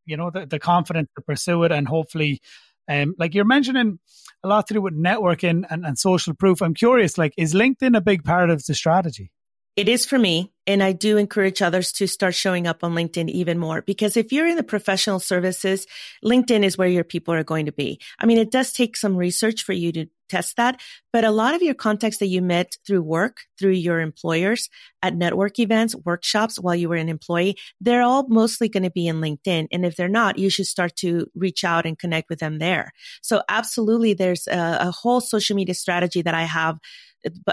[0.06, 2.40] you know the, the confidence to pursue it and hopefully
[2.88, 4.00] um, like you're mentioning
[4.42, 6.62] a lot to do with networking and, and social proof.
[6.62, 9.34] I'm curious like is linkedin a big part of the strategy
[9.76, 10.52] it is for me.
[10.68, 14.32] And I do encourage others to start showing up on LinkedIn even more because if
[14.32, 15.88] you're in the professional services,
[16.24, 18.00] LinkedIn is where your people are going to be.
[18.20, 20.80] I mean, it does take some research for you to test that,
[21.12, 24.70] but a lot of your contacts that you met through work, through your employers
[25.02, 29.08] at network events, workshops while you were an employee, they're all mostly going to be
[29.08, 29.68] in LinkedIn.
[29.72, 32.94] And if they're not, you should start to reach out and connect with them there.
[33.22, 36.78] So absolutely, there's a, a whole social media strategy that I have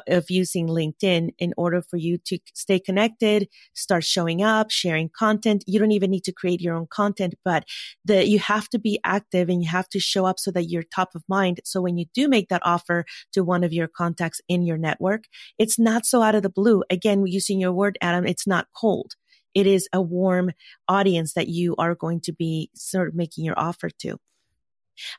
[0.07, 5.65] of using LinkedIn in order for you to stay connected, start showing up, sharing content.
[5.67, 7.65] You don't even need to create your own content, but
[8.05, 10.83] the, you have to be active and you have to show up so that you're
[10.83, 11.61] top of mind.
[11.65, 15.25] So when you do make that offer to one of your contacts in your network,
[15.59, 16.83] it's not so out of the blue.
[16.91, 19.15] Again, using your word, Adam, it's not cold
[19.55, 20.53] it is a warm
[20.87, 24.19] audience that you are going to be sort of making your offer to.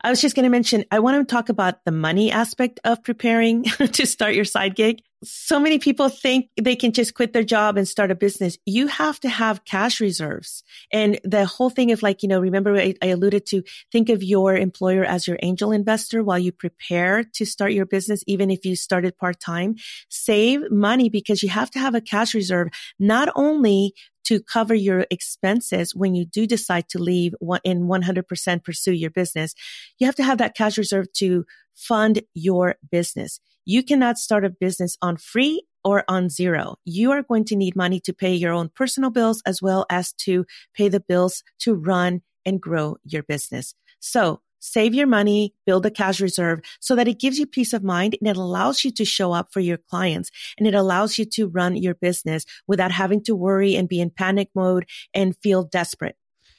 [0.02, 3.04] I was just going to mention, I want to talk about the money aspect of
[3.04, 3.64] preparing
[3.94, 5.02] to start your side gig.
[5.22, 8.58] So many people think they can just quit their job and start a business.
[8.66, 10.64] You have to have cash reserves.
[10.94, 14.24] And the whole thing of like, you know, remember I, I alluded to think of
[14.24, 18.64] your employer as your angel investor while you prepare to start your business, even if
[18.64, 19.76] you started part time.
[20.08, 23.94] Save money because you have to have a cash reserve, not only
[24.30, 29.56] to cover your expenses when you do decide to leave in 100% pursue your business.
[29.98, 33.40] You have to have that cash reserve to fund your business.
[33.66, 36.76] You cannot start a business on free or on zero.
[36.86, 40.14] You are going to need money to pay your own personal bills as well as
[40.26, 43.74] to pay the bills to run and grow your business.
[44.00, 47.84] So save your money, build a cash reserve so that it gives you peace of
[47.84, 51.26] mind and it allows you to show up for your clients and it allows you
[51.26, 55.64] to run your business without having to worry and be in panic mode and feel
[55.64, 56.16] desperate.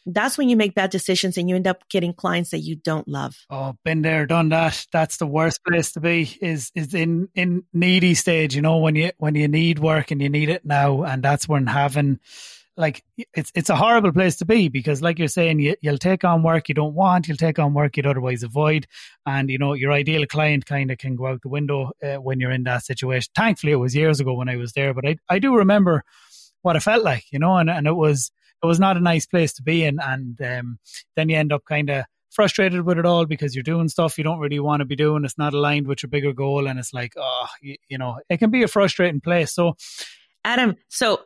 [0.06, 3.06] That's when you make bad decisions and you end up getting clients that you don't
[3.06, 3.36] love.
[3.50, 4.86] Oh, been there, done that.
[4.92, 8.94] That's the worst place to be is is in in needy stage, you know, when
[8.94, 12.18] you when you need work and you need it now and that's when having
[12.80, 16.24] like it's it's a horrible place to be because like you're saying you, you'll take
[16.24, 18.86] on work you don't want you'll take on work you'd otherwise avoid.
[19.26, 22.40] And you know your ideal client kind of can go out the window uh, when
[22.40, 23.30] you're in that situation.
[23.36, 26.02] Thankfully it was years ago when i was there but i, I do remember
[26.62, 28.30] what it felt like you know and, and it was
[28.62, 29.98] it was not a nice place to be in.
[30.00, 30.78] And um,
[31.16, 34.22] then you end up kind of frustrated with it all because you're doing stuff you
[34.22, 35.24] don't really want to be doing.
[35.24, 38.38] It's not aligned with your bigger goal and it's like oh you, you know it
[38.38, 39.52] can be a frustrating place.
[39.52, 39.74] So
[40.44, 41.20] adam so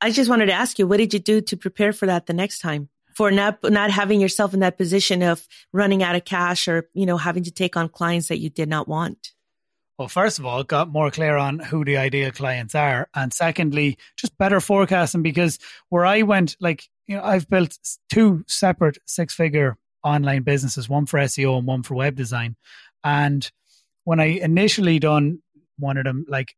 [0.00, 2.32] I just wanted to ask you, what did you do to prepare for that the
[2.32, 2.88] next time?
[3.14, 7.06] For not not having yourself in that position of running out of cash or, you
[7.06, 9.32] know, having to take on clients that you did not want?
[9.98, 13.08] Well, first of all, got more clear on who the ideal clients are.
[13.14, 17.78] And secondly, just better forecasting because where I went, like, you know, I've built
[18.10, 22.56] two separate six figure online businesses, one for SEO and one for web design.
[23.04, 23.48] And
[24.02, 25.40] when I initially done
[25.78, 26.56] one of them, like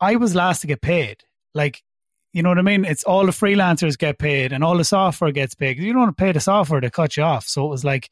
[0.00, 1.24] I was last to get paid.
[1.54, 1.82] Like
[2.32, 2.84] you know what I mean?
[2.84, 5.78] It's all the freelancers get paid and all the software gets paid.
[5.78, 7.46] You don't pay the software to cut you off.
[7.46, 8.10] So it was like,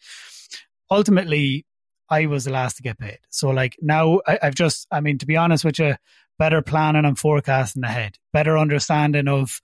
[0.91, 1.67] ultimately,
[2.09, 3.19] I was the last to get paid.
[3.31, 5.97] So like now I, have just, I mean, to be honest with you,
[6.39, 9.61] better planning and forecasting ahead, better understanding of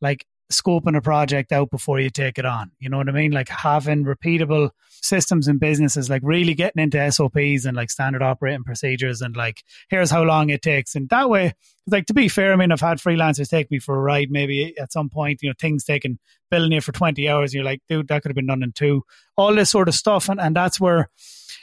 [0.00, 2.70] like scoping a project out before you take it on.
[2.78, 3.32] You know what I mean?
[3.32, 8.64] Like having repeatable systems and businesses, like really getting into SOPs and like standard operating
[8.64, 10.94] procedures and like here's how long it takes.
[10.94, 11.54] And that way,
[11.86, 14.30] like to be fair, I mean, I've had freelancers take me for a ride.
[14.30, 16.18] Maybe at some point, you know, things taking
[16.50, 17.50] billing you for 20 hours.
[17.50, 19.02] And you're like, dude, that could have been done in two.
[19.36, 20.28] All this sort of stuff.
[20.28, 21.10] And, and that's where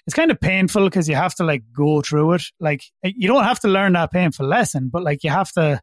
[0.08, 2.44] it's kind of painful because you have to like go through it.
[2.60, 5.82] Like you don't have to learn that painful lesson, but like you have to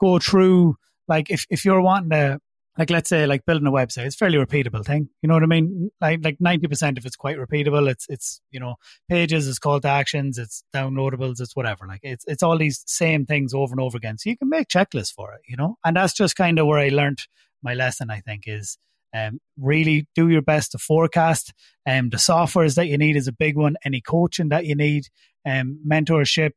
[0.00, 0.76] go through
[1.10, 2.40] like if, if you're wanting to
[2.78, 5.10] like let's say like building a website it's a fairly repeatable thing.
[5.20, 5.90] You know what i mean?
[6.00, 7.90] Like like 90% of it's quite repeatable.
[7.90, 8.76] It's it's you know
[9.10, 11.86] pages it's call to actions it's downloadables it's whatever.
[11.86, 14.16] Like it's it's all these same things over and over again.
[14.16, 15.76] So you can make checklists for it you know?
[15.84, 17.18] And that's just kind of where i learned
[17.62, 18.78] my lesson i think is
[19.12, 21.52] um, really do your best to forecast
[21.84, 25.08] um, the softwares that you need is a big one any coaching that you need
[25.44, 26.52] um, mentorship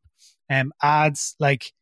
[0.52, 1.74] um, ads like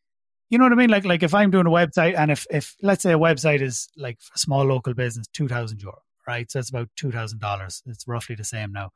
[0.52, 0.90] you know what I mean?
[0.90, 3.88] Like, like if I'm doing a website and if, if let's say a website is
[3.96, 6.52] like a small local business, 2000 euro, right?
[6.52, 7.82] So it's about $2,000.
[7.86, 8.92] It's roughly the same now.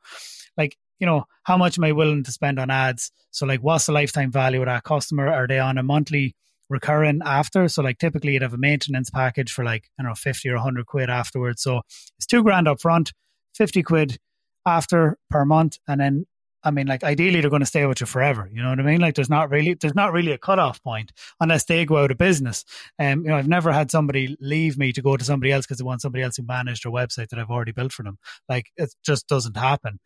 [0.58, 3.10] Like, you know, how much am I willing to spend on ads?
[3.30, 5.28] So like, what's the lifetime value of that customer?
[5.28, 6.36] Are they on a monthly
[6.68, 7.68] recurring after?
[7.68, 10.56] So like typically you'd have a maintenance package for like, I don't know, 50 or
[10.56, 11.62] 100 quid afterwards.
[11.62, 11.80] So
[12.18, 13.14] it's two grand up front,
[13.54, 14.18] 50 quid
[14.66, 15.78] after per month.
[15.88, 16.26] And then
[16.66, 18.50] I mean, like ideally they're going to stay with you forever.
[18.52, 19.00] You know what I mean?
[19.00, 22.18] Like there's not really there's not really a cutoff point unless they go out of
[22.18, 22.64] business.
[22.98, 25.78] Um, you know, I've never had somebody leave me to go to somebody else because
[25.78, 28.18] they want somebody else who managed their website that I've already built for them.
[28.48, 30.00] Like it just doesn't happen.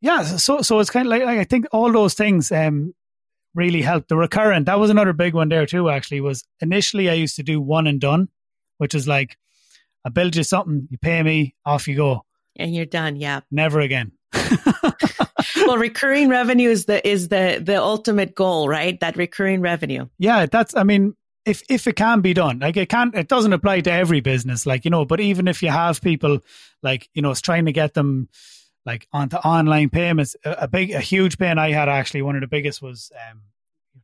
[0.00, 2.94] Yeah, so so it's kind of like, like I think all those things um
[3.56, 4.08] really helped.
[4.08, 5.90] The recurrent that was another big one there too.
[5.90, 8.28] Actually, was initially I used to do one and done,
[8.78, 9.36] which is like
[10.04, 12.22] I build you something, you pay me, off you go,
[12.54, 13.16] and you're done.
[13.16, 14.12] Yeah, never again.
[15.66, 18.98] well, recurring revenue is the is the the ultimate goal, right?
[19.00, 20.08] That recurring revenue.
[20.18, 20.76] Yeah, that's.
[20.76, 23.14] I mean, if if it can be done, like it can't.
[23.14, 25.04] It doesn't apply to every business, like you know.
[25.04, 26.40] But even if you have people,
[26.82, 28.28] like you know, it's trying to get them
[28.84, 30.36] like onto online payments.
[30.44, 32.22] A, a big, a huge pain I had actually.
[32.22, 33.42] One of the biggest was um,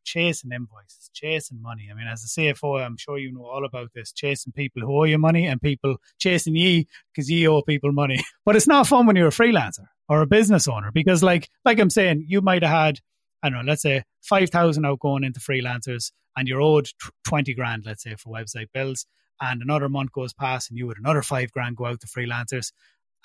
[0.04, 1.88] chasing invoices, chasing money.
[1.90, 5.00] I mean, as a CFO, I'm sure you know all about this chasing people who
[5.00, 8.22] owe you money and people chasing ye because ye owe people money.
[8.44, 11.78] But it's not fun when you're a freelancer or a business owner because, like, like
[11.78, 12.98] I'm saying, you might have had,
[13.42, 16.88] I don't know, let's say 5,000 outgoing into freelancers and you're owed
[17.26, 19.06] 20 grand, let's say, for website bills,
[19.40, 22.72] and another month goes past and you would another five grand go out to freelancers.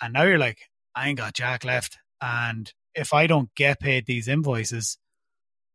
[0.02, 0.60] And now you're like,
[0.96, 1.98] I ain't got jack left.
[2.22, 4.98] And if I don't get paid these invoices,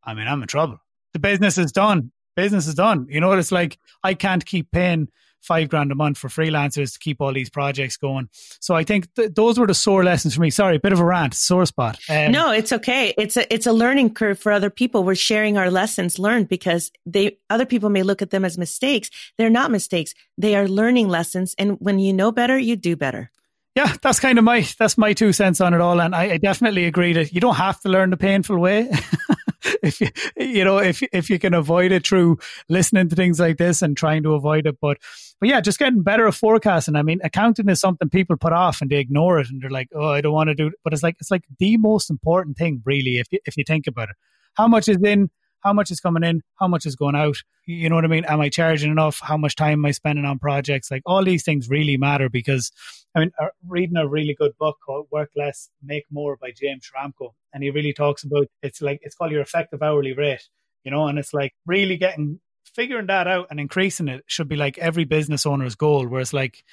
[0.03, 0.79] I mean, I'm in trouble.
[1.13, 2.11] The business is done.
[2.35, 3.07] Business is done.
[3.09, 3.77] You know it's like?
[4.03, 5.07] I can't keep paying
[5.43, 8.29] five grand a month for freelancers to keep all these projects going.
[8.59, 10.49] So I think th- those were the sore lessons for me.
[10.49, 11.99] Sorry, a bit of a rant, sore spot.
[12.09, 13.13] Um, no, it's okay.
[13.17, 15.03] It's a it's a learning curve for other people.
[15.03, 19.09] We're sharing our lessons learned because they other people may look at them as mistakes.
[19.37, 20.13] They're not mistakes.
[20.37, 21.53] They are learning lessons.
[21.57, 23.29] And when you know better, you do better
[23.75, 26.37] yeah, that's kind of my that's my two cents on it all, and I, I
[26.37, 28.89] definitely agree that you don't have to learn the painful way.
[29.81, 30.07] if you
[30.37, 32.37] you know if if you can avoid it through
[32.69, 34.97] listening to things like this and trying to avoid it, but
[35.39, 36.95] but yeah, just getting better at forecasting.
[36.95, 39.89] I mean, accounting is something people put off and they ignore it, and they're like,
[39.95, 40.67] oh, I don't want to do.
[40.67, 40.73] It.
[40.83, 43.87] But it's like it's like the most important thing, really, if you, if you think
[43.87, 44.15] about it.
[44.53, 45.31] How much is in?
[45.63, 47.37] How much is coming in, how much is going out.
[47.65, 48.25] You know what I mean?
[48.25, 49.19] Am I charging enough?
[49.21, 50.91] How much time am I spending on projects?
[50.91, 52.71] Like all these things really matter because
[53.15, 56.89] I mean, uh, reading a really good book called Work Less, Make More by James
[56.89, 57.33] Schramko.
[57.53, 60.47] And he really talks about it's like, it's called your effective hourly rate,
[60.83, 64.55] you know, and it's like really getting, figuring that out and increasing it should be
[64.55, 66.07] like every business owner's goal.
[66.07, 66.63] Whereas like,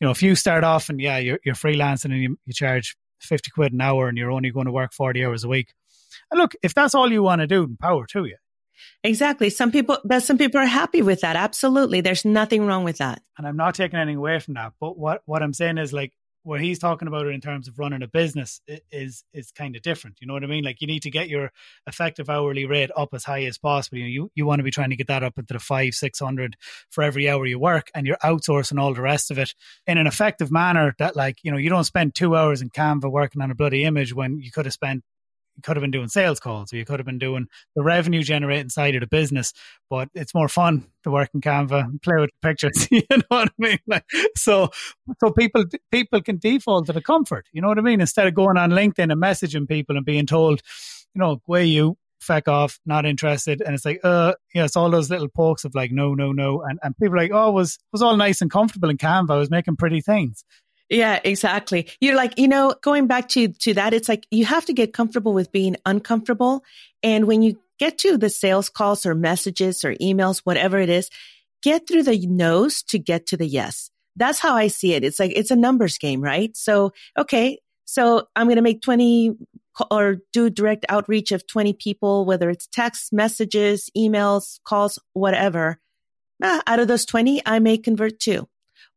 [0.00, 2.96] you know, if you start off and yeah, you're, you're freelancing and you, you charge
[3.20, 5.74] 50 quid an hour and you're only going to work 40 hours a week,
[6.30, 8.36] and look, if that's all you want to do, power to you.
[9.04, 9.50] Exactly.
[9.50, 11.36] Some people, but some people are happy with that.
[11.36, 12.00] Absolutely.
[12.00, 13.22] There's nothing wrong with that.
[13.36, 14.72] And I'm not taking anything away from that.
[14.80, 16.12] But what, what I'm saying is like,
[16.42, 18.60] where he's talking about it in terms of running a business
[18.90, 20.16] is is kind of different.
[20.20, 20.64] You know what I mean?
[20.64, 21.52] Like you need to get your
[21.86, 23.98] effective hourly rate up as high as possible.
[23.98, 25.94] You know, you, you want to be trying to get that up into the five,
[25.94, 26.56] six hundred
[26.90, 29.54] for every hour you work, and you're outsourcing all the rest of it
[29.86, 30.94] in an effective manner.
[30.98, 33.84] That like you know you don't spend two hours in Canva working on a bloody
[33.84, 35.04] image when you could have spent
[35.56, 37.46] you could have been doing sales calls or you could have been doing
[37.76, 39.52] the revenue generating side of the business
[39.88, 43.52] but it's more fun to work in canva play with pictures you know what i
[43.58, 43.78] mean?
[43.86, 44.04] Like,
[44.36, 44.70] so
[45.20, 48.00] so people people can default to the comfort you know what i mean?
[48.00, 50.62] Instead of going on linkedin and messaging people and being told
[51.14, 51.96] you know where you?
[52.20, 53.62] Feck off not interested.
[53.62, 56.62] And it's like uh yeah it's all those little pokes of like no no no.
[56.62, 59.30] And, and people like oh it was was all nice and comfortable in canva.
[59.30, 60.44] I was making pretty things
[60.90, 61.88] yeah, exactly.
[62.00, 64.92] You're like, you know, going back to to that, it's like you have to get
[64.92, 66.64] comfortable with being uncomfortable.
[67.02, 71.08] And when you get to the sales calls or messages or emails, whatever it is,
[71.62, 73.90] get through the no's to get to the yes.
[74.16, 75.04] That's how I see it.
[75.04, 76.54] It's like it's a numbers game, right?
[76.56, 79.36] So, okay, so I'm going to make 20
[79.90, 85.78] or do direct outreach of 20 people, whether it's text messages, emails, calls, whatever.
[86.42, 88.48] Ah, out of those 20, I may convert two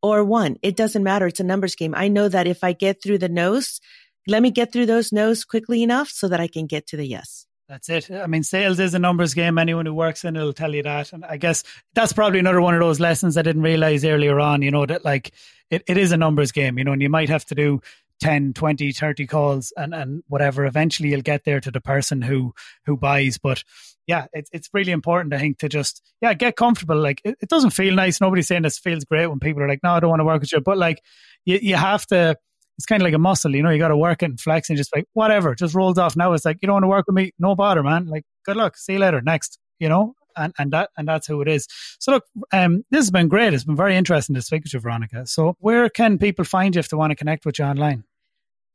[0.04, 0.58] or one.
[0.62, 1.26] It doesn't matter.
[1.26, 1.96] It's a numbers game.
[1.96, 3.80] I know that if I get through the no's,
[4.28, 7.08] let me get through those no's quickly enough so that I can get to the
[7.08, 7.48] yes.
[7.70, 8.12] That's it.
[8.12, 9.58] I mean, sales is a numbers game.
[9.58, 11.14] Anyone who works in it will tell you that.
[11.14, 11.64] And I guess
[11.96, 15.06] that's probably another one of those lessons I didn't realize earlier on, you know, that
[15.06, 15.32] like
[15.72, 17.82] it, it is a numbers game, you know, and you might have to do
[18.24, 22.54] 10 20 30 calls and and whatever eventually you'll get there to the person who
[22.86, 23.66] who buys but
[24.08, 27.50] yeah it's it's really important i think to just yeah get comfortable like it, it
[27.50, 30.10] doesn't feel nice nobody's saying this feels great when people are like no i don't
[30.10, 31.02] want to work with you but like
[31.44, 32.34] you, you have to
[32.78, 34.68] it's kind of like a muscle, you know, you got to work it and flex
[34.68, 36.16] and just like, whatever, just rolls off.
[36.16, 37.32] Now it's like, you don't want to work with me?
[37.38, 38.08] No bother, man.
[38.08, 38.78] Like, good luck.
[38.78, 39.22] See you later.
[39.22, 40.16] Next, you know?
[40.36, 41.68] and, and that and that's who it is.
[42.00, 43.54] So look, um, this has been great.
[43.54, 45.26] It's been very interesting to speak with you, Veronica.
[45.26, 48.04] So where can people find you if they want to connect with you online?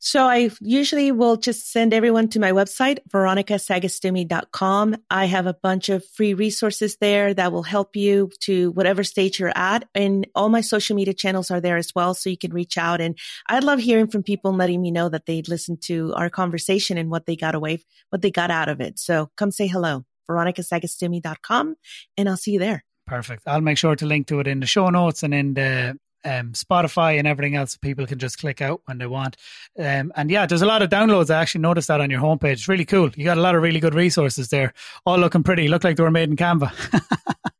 [0.01, 4.97] So I usually will just send everyone to my website, veronicasagastumi.com.
[5.11, 9.41] I have a bunch of free resources there that will help you to whatever stage
[9.41, 9.89] you're at.
[9.95, 12.15] And all my social media channels are there as well.
[12.15, 13.01] So you can reach out.
[13.01, 13.19] And
[13.49, 16.97] I'd love hearing from people and letting me know that they listened to our conversation
[16.97, 17.81] and what they got away,
[18.11, 18.99] what they got out of it.
[18.99, 21.75] So come say hello, veronicasagastumi.com
[22.17, 22.85] and I'll see you there.
[23.07, 23.43] Perfect.
[23.47, 26.53] I'll make sure to link to it in the show notes and in the um,
[26.53, 27.77] Spotify and everything else.
[27.77, 29.37] People can just click out when they want.
[29.79, 31.31] Um, and yeah, there's a lot of downloads.
[31.31, 32.53] I actually noticed that on your homepage.
[32.53, 33.11] It's really cool.
[33.17, 34.73] You got a lot of really good resources there,
[35.07, 35.69] all looking pretty.
[35.69, 36.73] Look like they were made in Canva.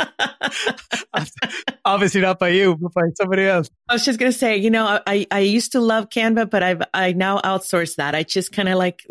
[1.85, 3.71] Obviously not by you, but by somebody else.
[3.89, 6.83] I was just gonna say, you know, I, I used to love Canva, but I've
[6.93, 8.15] I now outsource that.
[8.15, 9.07] I just kind of like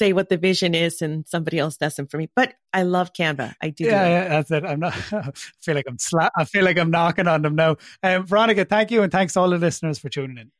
[0.00, 2.30] say what the vision is, and somebody else does them for me.
[2.34, 3.52] But I love Canva.
[3.60, 3.84] I do.
[3.84, 4.64] Yeah, do yeah that's it.
[4.64, 4.94] I'm not.
[5.12, 5.30] I
[5.60, 7.76] feel like I'm sla- I feel like I'm knocking on them now.
[8.02, 10.50] Um, Veronica, thank you, and thanks all the listeners for tuning in.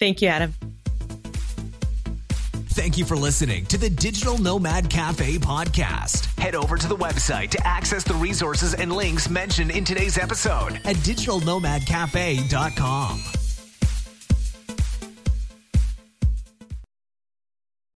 [0.00, 0.54] Thank you, Adam.
[2.70, 6.26] Thank you for listening to the Digital Nomad Cafe podcast.
[6.40, 10.80] Head over to the website to access the resources and links mentioned in today's episode
[10.84, 13.47] at digitalnomadcafe.com.